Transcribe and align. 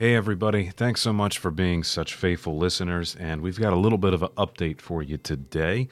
Hey, 0.00 0.14
everybody. 0.14 0.70
Thanks 0.70 1.02
so 1.02 1.12
much 1.12 1.36
for 1.36 1.50
being 1.50 1.84
such 1.84 2.14
faithful 2.14 2.56
listeners. 2.56 3.16
And 3.16 3.42
we've 3.42 3.60
got 3.60 3.74
a 3.74 3.76
little 3.76 3.98
bit 3.98 4.14
of 4.14 4.22
an 4.22 4.30
update 4.38 4.80
for 4.80 5.02
you 5.02 5.18
today. 5.18 5.88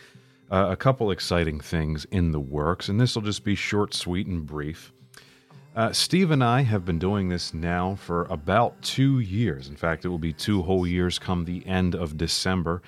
Uh, 0.50 0.68
a 0.70 0.76
couple 0.76 1.10
exciting 1.10 1.60
things 1.60 2.06
in 2.06 2.32
the 2.32 2.40
works, 2.40 2.88
and 2.88 2.98
this 2.98 3.14
will 3.14 3.20
just 3.20 3.44
be 3.44 3.54
short, 3.54 3.92
sweet, 3.92 4.26
and 4.26 4.46
brief. 4.46 4.94
Uh, 5.76 5.92
Steve 5.92 6.30
and 6.30 6.42
I 6.42 6.62
have 6.62 6.86
been 6.86 6.98
doing 6.98 7.28
this 7.28 7.52
now 7.52 7.96
for 7.96 8.24
about 8.30 8.80
two 8.80 9.20
years. 9.20 9.68
In 9.68 9.76
fact, 9.76 10.06
it 10.06 10.08
will 10.08 10.16
be 10.16 10.32
two 10.32 10.62
whole 10.62 10.86
years 10.86 11.18
come 11.18 11.44
the 11.44 11.66
end 11.66 11.94
of 11.94 12.16
December. 12.16 12.80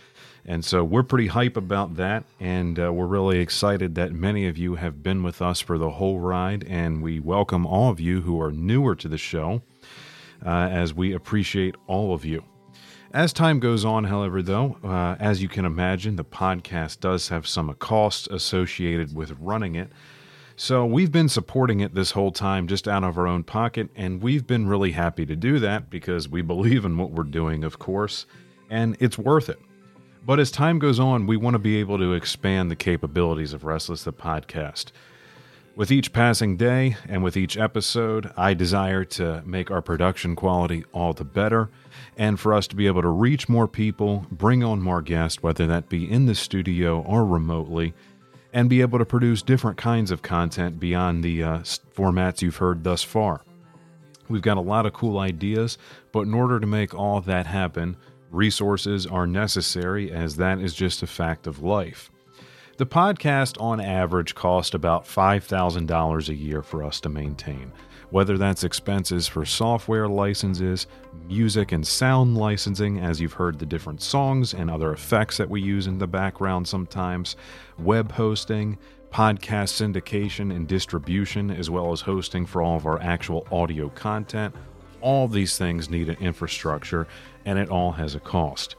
And 0.46 0.64
so 0.64 0.82
we're 0.82 1.02
pretty 1.02 1.26
hype 1.26 1.58
about 1.58 1.96
that. 1.96 2.24
And 2.40 2.80
uh, 2.80 2.94
we're 2.94 3.04
really 3.04 3.40
excited 3.40 3.94
that 3.96 4.12
many 4.12 4.46
of 4.46 4.56
you 4.56 4.76
have 4.76 5.02
been 5.02 5.22
with 5.22 5.42
us 5.42 5.60
for 5.60 5.76
the 5.76 5.90
whole 5.90 6.18
ride. 6.18 6.64
And 6.66 7.02
we 7.02 7.20
welcome 7.20 7.66
all 7.66 7.90
of 7.90 8.00
you 8.00 8.22
who 8.22 8.40
are 8.40 8.50
newer 8.50 8.94
to 8.94 9.06
the 9.06 9.18
show 9.18 9.60
as 10.48 10.94
we 10.94 11.12
appreciate 11.12 11.74
all 11.86 12.14
of 12.14 12.24
you. 12.24 12.44
As 13.12 13.32
time 13.32 13.58
goes 13.58 13.84
on, 13.84 14.04
however, 14.04 14.40
though, 14.40 14.78
uh, 14.84 15.16
as 15.18 15.42
you 15.42 15.48
can 15.48 15.64
imagine, 15.64 16.14
the 16.14 16.24
podcast 16.24 17.00
does 17.00 17.28
have 17.28 17.46
some 17.46 17.74
costs 17.74 18.28
associated 18.28 19.16
with 19.16 19.36
running 19.40 19.74
it. 19.74 19.90
So 20.54 20.86
we've 20.86 21.10
been 21.10 21.28
supporting 21.28 21.80
it 21.80 21.94
this 21.94 22.12
whole 22.12 22.30
time 22.30 22.68
just 22.68 22.86
out 22.86 23.02
of 23.02 23.18
our 23.18 23.26
own 23.26 23.42
pocket, 23.42 23.88
and 23.96 24.22
we've 24.22 24.46
been 24.46 24.68
really 24.68 24.92
happy 24.92 25.26
to 25.26 25.34
do 25.34 25.58
that 25.58 25.90
because 25.90 26.28
we 26.28 26.42
believe 26.42 26.84
in 26.84 26.98
what 26.98 27.10
we're 27.10 27.24
doing, 27.24 27.64
of 27.64 27.78
course, 27.78 28.26
and 28.68 28.96
it's 29.00 29.18
worth 29.18 29.48
it. 29.48 29.58
But 30.24 30.38
as 30.38 30.50
time 30.50 30.78
goes 30.78 31.00
on, 31.00 31.26
we 31.26 31.36
want 31.36 31.54
to 31.54 31.58
be 31.58 31.78
able 31.78 31.98
to 31.98 32.12
expand 32.12 32.70
the 32.70 32.76
capabilities 32.76 33.52
of 33.52 33.64
Restless 33.64 34.04
the 34.04 34.12
podcast. 34.12 34.92
With 35.76 35.92
each 35.92 36.12
passing 36.12 36.56
day 36.56 36.96
and 37.08 37.22
with 37.22 37.36
each 37.36 37.56
episode, 37.56 38.32
I 38.36 38.54
desire 38.54 39.04
to 39.04 39.42
make 39.46 39.70
our 39.70 39.80
production 39.80 40.36
quality 40.36 40.84
all 40.92 41.12
the 41.12 41.24
better 41.24 41.70
and 42.16 42.38
for 42.38 42.52
us 42.52 42.66
to 42.68 42.76
be 42.76 42.86
able 42.86 43.02
to 43.02 43.08
reach 43.08 43.48
more 43.48 43.68
people, 43.68 44.26
bring 44.30 44.64
on 44.64 44.82
more 44.82 45.00
guests, 45.00 45.42
whether 45.42 45.66
that 45.68 45.88
be 45.88 46.10
in 46.10 46.26
the 46.26 46.34
studio 46.34 47.00
or 47.00 47.24
remotely, 47.24 47.94
and 48.52 48.68
be 48.68 48.80
able 48.80 48.98
to 48.98 49.04
produce 49.04 49.42
different 49.42 49.78
kinds 49.78 50.10
of 50.10 50.22
content 50.22 50.80
beyond 50.80 51.22
the 51.22 51.42
uh, 51.42 51.58
formats 51.58 52.42
you've 52.42 52.56
heard 52.56 52.82
thus 52.84 53.02
far. 53.02 53.42
We've 54.28 54.42
got 54.42 54.56
a 54.56 54.62
lot 54.62 54.86
of 54.86 54.92
cool 54.92 55.18
ideas, 55.18 55.78
but 56.12 56.22
in 56.22 56.34
order 56.34 56.60
to 56.60 56.66
make 56.66 56.94
all 56.94 57.20
that 57.22 57.46
happen, 57.46 57.96
resources 58.30 59.06
are 59.06 59.26
necessary 59.26 60.10
as 60.10 60.36
that 60.36 60.58
is 60.58 60.74
just 60.74 61.02
a 61.02 61.06
fact 61.06 61.46
of 61.46 61.62
life. 61.62 62.10
The 62.80 62.86
podcast, 62.86 63.60
on 63.60 63.78
average, 63.78 64.34
costs 64.34 64.72
about 64.72 65.04
$5,000 65.04 66.28
a 66.30 66.34
year 66.34 66.62
for 66.62 66.82
us 66.82 66.98
to 67.02 67.10
maintain, 67.10 67.72
whether 68.08 68.38
that's 68.38 68.64
expenses 68.64 69.28
for 69.28 69.44
software 69.44 70.08
licenses, 70.08 70.86
music 71.28 71.72
and 71.72 71.86
sound 71.86 72.38
licensing, 72.38 72.98
as 72.98 73.20
you've 73.20 73.34
heard 73.34 73.58
the 73.58 73.66
different 73.66 74.00
songs 74.00 74.54
and 74.54 74.70
other 74.70 74.94
effects 74.94 75.36
that 75.36 75.50
we 75.50 75.60
use 75.60 75.88
in 75.88 75.98
the 75.98 76.06
background 76.06 76.66
sometimes, 76.66 77.36
web 77.78 78.12
hosting, 78.12 78.78
podcast 79.12 79.76
syndication 79.76 80.50
and 80.50 80.66
distribution, 80.66 81.50
as 81.50 81.68
well 81.68 81.92
as 81.92 82.00
hosting 82.00 82.46
for 82.46 82.62
all 82.62 82.76
of 82.78 82.86
our 82.86 83.02
actual 83.02 83.46
audio 83.52 83.90
content. 83.90 84.54
All 85.02 85.28
these 85.28 85.58
things 85.58 85.90
need 85.90 86.08
an 86.08 86.16
infrastructure, 86.18 87.06
and 87.44 87.58
it 87.58 87.68
all 87.68 87.92
has 87.92 88.14
a 88.14 88.20
cost. 88.20 88.76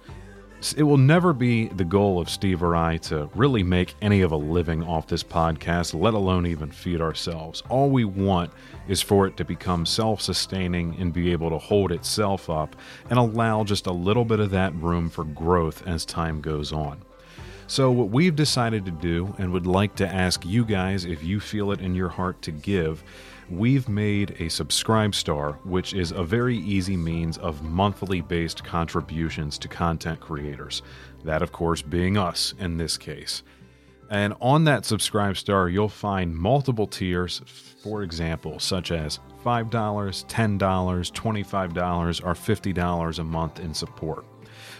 It 0.77 0.83
will 0.83 0.97
never 0.97 1.33
be 1.33 1.69
the 1.69 1.83
goal 1.83 2.19
of 2.19 2.29
Steve 2.29 2.61
or 2.61 2.75
I 2.75 2.97
to 2.97 3.29
really 3.33 3.63
make 3.63 3.95
any 3.99 4.21
of 4.21 4.31
a 4.31 4.37
living 4.37 4.83
off 4.83 5.07
this 5.07 5.23
podcast, 5.23 5.99
let 5.99 6.13
alone 6.13 6.45
even 6.45 6.69
feed 6.69 7.01
ourselves. 7.01 7.63
All 7.67 7.89
we 7.89 8.05
want 8.05 8.51
is 8.87 9.01
for 9.01 9.25
it 9.25 9.37
to 9.37 9.43
become 9.43 9.87
self 9.87 10.21
sustaining 10.21 10.95
and 10.99 11.11
be 11.11 11.31
able 11.31 11.49
to 11.49 11.57
hold 11.57 11.91
itself 11.91 12.47
up 12.47 12.75
and 13.09 13.17
allow 13.17 13.63
just 13.63 13.87
a 13.87 13.91
little 13.91 14.23
bit 14.23 14.39
of 14.39 14.51
that 14.51 14.75
room 14.75 15.09
for 15.09 15.23
growth 15.23 15.85
as 15.87 16.05
time 16.05 16.41
goes 16.41 16.71
on. 16.71 17.01
So, 17.71 17.89
what 17.89 18.09
we've 18.09 18.35
decided 18.35 18.83
to 18.83 18.91
do, 18.91 19.33
and 19.37 19.53
would 19.53 19.65
like 19.65 19.95
to 19.95 20.05
ask 20.05 20.45
you 20.45 20.65
guys 20.65 21.05
if 21.05 21.23
you 21.23 21.39
feel 21.39 21.71
it 21.71 21.79
in 21.79 21.95
your 21.95 22.09
heart 22.09 22.41
to 22.41 22.51
give, 22.51 23.01
we've 23.49 23.87
made 23.87 24.31
a 24.31 24.47
SubscribeStar, 24.47 25.55
which 25.65 25.93
is 25.93 26.11
a 26.11 26.21
very 26.21 26.57
easy 26.57 26.97
means 26.97 27.37
of 27.37 27.63
monthly 27.63 28.19
based 28.19 28.65
contributions 28.65 29.57
to 29.59 29.69
content 29.69 30.19
creators. 30.19 30.81
That, 31.23 31.41
of 31.41 31.53
course, 31.53 31.81
being 31.81 32.17
us 32.17 32.53
in 32.59 32.75
this 32.75 32.97
case. 32.97 33.41
And 34.09 34.33
on 34.41 34.65
that 34.65 34.83
SubscribeStar, 34.83 35.71
you'll 35.71 35.87
find 35.87 36.35
multiple 36.35 36.87
tiers, 36.87 37.41
for 37.81 38.03
example, 38.03 38.59
such 38.59 38.91
as 38.91 39.19
$5, 39.45 39.69
$10, 39.69 40.59
$25, 40.59 42.21
or 42.25 42.33
$50 42.33 43.19
a 43.19 43.23
month 43.23 43.61
in 43.61 43.73
support. 43.73 44.25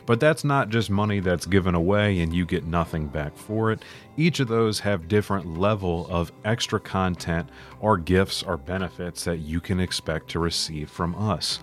But 0.05 0.19
that's 0.19 0.43
not 0.43 0.69
just 0.69 0.89
money 0.89 1.19
that's 1.19 1.45
given 1.45 1.75
away 1.75 2.19
and 2.19 2.33
you 2.33 2.45
get 2.45 2.65
nothing 2.65 3.07
back 3.07 3.35
for 3.35 3.71
it. 3.71 3.83
Each 4.17 4.39
of 4.39 4.47
those 4.47 4.79
have 4.81 5.07
different 5.07 5.57
level 5.57 6.07
of 6.09 6.31
extra 6.43 6.79
content 6.79 7.49
or 7.79 7.97
gifts 7.97 8.43
or 8.43 8.57
benefits 8.57 9.23
that 9.25 9.37
you 9.37 9.59
can 9.59 9.79
expect 9.79 10.29
to 10.29 10.39
receive 10.39 10.89
from 10.89 11.15
us. 11.15 11.59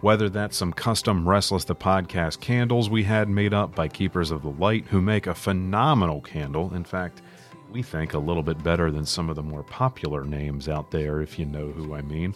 Whether 0.00 0.28
that's 0.28 0.56
some 0.56 0.72
custom 0.72 1.28
Restless 1.28 1.64
the 1.64 1.76
Podcast 1.76 2.40
candles 2.40 2.90
we 2.90 3.04
had 3.04 3.28
made 3.28 3.54
up 3.54 3.74
by 3.74 3.86
Keepers 3.86 4.32
of 4.32 4.42
the 4.42 4.50
Light, 4.50 4.86
who 4.86 5.00
make 5.00 5.28
a 5.28 5.34
phenomenal 5.34 6.20
candle. 6.20 6.74
In 6.74 6.82
fact, 6.82 7.22
we 7.72 7.82
think 7.82 8.14
a 8.14 8.18
little 8.18 8.42
bit 8.42 8.62
better 8.62 8.90
than 8.90 9.06
some 9.06 9.28
of 9.28 9.36
the 9.36 9.42
more 9.42 9.62
popular 9.62 10.24
names 10.24 10.68
out 10.68 10.90
there, 10.90 11.20
if 11.20 11.38
you 11.38 11.46
know 11.46 11.70
who 11.72 11.94
I 11.94 12.02
mean 12.02 12.34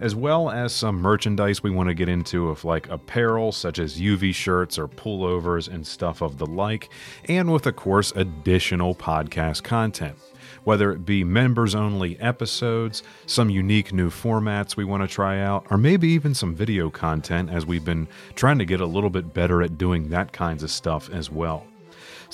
as 0.00 0.14
well 0.14 0.50
as 0.50 0.72
some 0.72 1.00
merchandise 1.00 1.62
we 1.62 1.70
want 1.70 1.88
to 1.88 1.94
get 1.94 2.08
into 2.08 2.48
of 2.48 2.64
like 2.64 2.88
apparel 2.88 3.52
such 3.52 3.78
as 3.78 4.00
UV 4.00 4.34
shirts 4.34 4.78
or 4.78 4.88
pullovers 4.88 5.72
and 5.72 5.86
stuff 5.86 6.20
of 6.20 6.38
the 6.38 6.46
like, 6.46 6.88
and 7.26 7.52
with, 7.52 7.66
of 7.66 7.76
course, 7.76 8.12
additional 8.16 8.94
podcast 8.94 9.62
content. 9.62 10.16
Whether 10.64 10.92
it 10.92 11.04
be 11.04 11.24
members 11.24 11.74
only 11.74 12.18
episodes, 12.20 13.02
some 13.26 13.50
unique 13.50 13.92
new 13.92 14.08
formats 14.08 14.76
we 14.76 14.84
want 14.84 15.02
to 15.02 15.08
try 15.08 15.40
out, 15.40 15.66
or 15.70 15.76
maybe 15.76 16.08
even 16.08 16.34
some 16.34 16.54
video 16.54 16.88
content 16.88 17.50
as 17.50 17.66
we've 17.66 17.84
been 17.84 18.08
trying 18.34 18.58
to 18.58 18.64
get 18.64 18.80
a 18.80 18.86
little 18.86 19.10
bit 19.10 19.34
better 19.34 19.62
at 19.62 19.76
doing 19.76 20.08
that 20.08 20.32
kinds 20.32 20.62
of 20.62 20.70
stuff 20.70 21.10
as 21.10 21.30
well. 21.30 21.66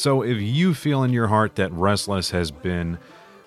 So 0.00 0.22
if 0.22 0.41
you 0.41 0.72
feel 0.72 1.03
in 1.03 1.12
your 1.12 1.27
heart 1.27 1.56
that 1.56 1.71
Restless 1.72 2.31
has 2.31 2.50
been 2.50 2.97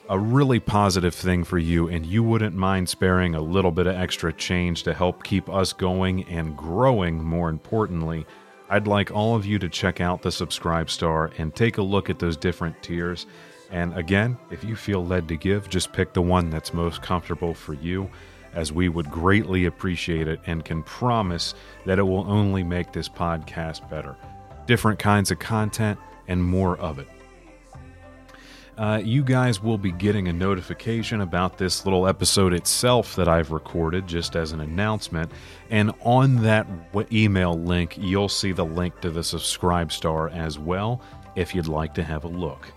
a 0.07 0.19
really 0.19 0.59
positive 0.59 1.15
thing 1.15 1.43
for 1.43 1.57
you, 1.57 1.87
and 1.87 2.05
you 2.05 2.21
wouldn't 2.21 2.55
mind 2.55 2.87
sparing 2.89 3.33
a 3.33 3.41
little 3.41 3.71
bit 3.71 3.87
of 3.87 3.95
extra 3.95 4.31
change 4.31 4.83
to 4.83 4.93
help 4.93 5.23
keep 5.23 5.49
us 5.49 5.73
going 5.73 6.25
and 6.25 6.55
growing, 6.55 7.23
more 7.23 7.49
importantly, 7.49 8.27
I'd 8.69 8.85
like 8.85 9.09
all 9.09 9.35
of 9.35 9.47
you 9.47 9.57
to 9.57 9.67
check 9.67 9.99
out 9.99 10.21
the 10.21 10.29
SubscribeStar 10.29 11.33
and 11.39 11.55
take 11.55 11.79
a 11.79 11.81
look 11.81 12.11
at 12.11 12.19
those 12.19 12.37
different 12.37 12.83
tiers. 12.83 13.25
And 13.71 13.97
again, 13.97 14.37
if 14.51 14.63
you 14.63 14.75
feel 14.75 15.03
led 15.03 15.27
to 15.29 15.37
give, 15.37 15.69
just 15.69 15.91
pick 15.91 16.13
the 16.13 16.21
one 16.21 16.51
that's 16.51 16.71
most 16.71 17.01
comfortable 17.01 17.55
for 17.55 17.73
you, 17.73 18.07
as 18.53 18.71
we 18.71 18.89
would 18.89 19.09
greatly 19.09 19.65
appreciate 19.65 20.27
it 20.27 20.39
and 20.45 20.63
can 20.63 20.83
promise 20.83 21.55
that 21.87 21.97
it 21.97 22.03
will 22.03 22.29
only 22.29 22.61
make 22.61 22.93
this 22.93 23.09
podcast 23.09 23.89
better. 23.89 24.15
Different 24.67 24.99
kinds 24.99 25.31
of 25.31 25.39
content 25.39 25.97
and 26.27 26.43
more 26.43 26.77
of 26.77 26.99
it 26.99 27.07
uh, 28.77 28.99
you 29.03 29.23
guys 29.23 29.61
will 29.61 29.77
be 29.77 29.91
getting 29.91 30.27
a 30.27 30.33
notification 30.33 31.21
about 31.21 31.57
this 31.57 31.85
little 31.85 32.07
episode 32.07 32.53
itself 32.53 33.15
that 33.15 33.27
I've 33.27 33.51
recorded 33.51 34.07
just 34.07 34.35
as 34.35 34.51
an 34.51 34.59
announcement. 34.61 35.31
And 35.69 35.91
on 36.01 36.37
that 36.43 36.67
email 37.11 37.53
link, 37.53 37.97
you'll 37.99 38.29
see 38.29 38.51
the 38.51 38.65
link 38.65 38.99
to 39.01 39.11
the 39.11 39.19
SubscribeStar 39.19 40.35
as 40.35 40.57
well 40.57 41.01
if 41.35 41.53
you'd 41.53 41.67
like 41.67 41.93
to 41.95 42.03
have 42.03 42.23
a 42.23 42.27
look. 42.27 42.71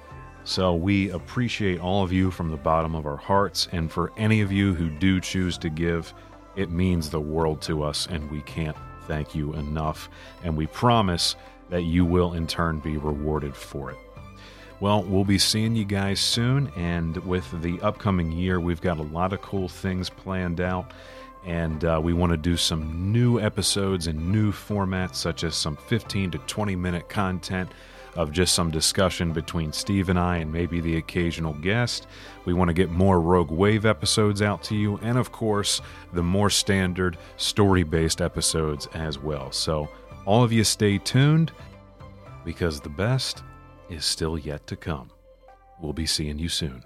So 0.45 0.75
we 0.75 1.11
appreciate 1.11 1.81
all 1.81 2.05
of 2.05 2.13
you 2.13 2.31
from 2.31 2.51
the 2.51 2.57
bottom 2.57 2.95
of 2.95 3.07
our 3.07 3.17
hearts. 3.17 3.69
And 3.73 3.91
for 3.91 4.13
any 4.17 4.43
of 4.43 4.53
you 4.53 4.75
who 4.75 4.91
do 4.91 5.21
choose 5.21 5.59
to 5.59 5.71
give, 5.71 6.13
it 6.57 6.71
means 6.71 7.11
the 7.11 7.21
world 7.21 7.61
to 7.63 7.83
us, 7.83 8.07
and 8.07 8.31
we 8.31 8.43
can't 8.43 8.77
thank 9.07 9.35
you 9.35 9.55
enough. 9.55 10.09
And 10.45 10.57
we 10.57 10.67
promise 10.69 11.37
that 11.71 11.83
you 11.83 12.05
will 12.05 12.35
in 12.35 12.47
turn 12.47 12.79
be 12.79 12.97
rewarded 12.97 13.55
for 13.55 13.91
it. 13.91 13.99
Well, 14.79 15.03
we'll 15.05 15.25
be 15.25 15.39
seeing 15.39 15.75
you 15.75 15.85
guys 15.85 16.21
soon. 16.21 16.71
And 16.77 17.17
with 17.19 17.63
the 17.63 17.81
upcoming 17.81 18.31
year, 18.31 18.61
we've 18.61 18.81
got 18.81 18.99
a 18.99 19.03
lot 19.03 19.33
of 19.33 19.41
cool 19.41 19.69
things 19.69 20.11
planned 20.11 20.61
out. 20.61 20.93
And 21.47 21.85
uh, 21.85 22.01
we 22.03 22.13
want 22.13 22.33
to 22.33 22.37
do 22.37 22.57
some 22.57 23.13
new 23.13 23.41
episodes 23.41 24.07
and 24.07 24.33
new 24.33 24.53
formats, 24.53 25.15
such 25.15 25.45
as 25.45 25.55
some 25.55 25.77
15 25.77 26.33
to 26.33 26.39
20 26.39 26.77
minute 26.77 27.09
content 27.09 27.71
of 28.17 28.33
just 28.33 28.55
some 28.55 28.71
discussion 28.71 29.33
between 29.33 29.73
Steve 29.73 30.09
and 30.09 30.19
I 30.19 30.39
and 30.39 30.53
maybe 30.53 30.81
the 30.81 30.97
occasional 30.97 31.53
guest. 31.55 32.07
We 32.47 32.55
want 32.55 32.69
to 32.69 32.75
get 32.75 32.91
more 32.91 33.21
Rogue 33.21 33.51
Wave 33.51 33.85
episodes 33.85 34.43
out 34.43 34.63
to 34.65 34.75
you, 34.75 34.99
and 35.03 35.19
of 35.19 35.33
course, 35.33 35.83
the 36.15 36.23
more 36.23 36.51
standard 36.51 37.19
story 37.37 37.83
based 37.83 38.21
episodes 38.21 38.89
as 38.95 39.19
well. 39.19 39.53
So, 39.53 39.89
all 40.27 40.43
of 40.43 40.53
you 40.53 40.65
stay 40.65 40.99
tuned 40.99 41.53
because 42.45 42.81
the 42.81 42.89
best 42.89 43.43
is 43.89 44.05
still 44.05 44.37
yet 44.37 44.67
to 44.67 44.77
come. 44.77 45.11
We'll 45.81 45.93
be 45.93 46.07
seeing 46.07 46.39
you 46.39 46.49
soon. 46.49 46.83